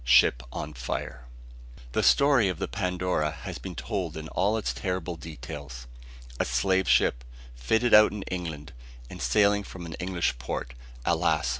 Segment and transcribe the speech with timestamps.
[0.03, 1.27] SHIP ON FIRE.
[1.91, 5.85] The story of the Pandora has been told in all its terrible details.
[6.39, 8.73] A slave ship, fitted out in England,
[9.11, 10.73] and sailing from an English port,
[11.05, 11.49] alas!